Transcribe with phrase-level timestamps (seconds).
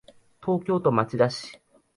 [0.43, 1.61] 東京都町田市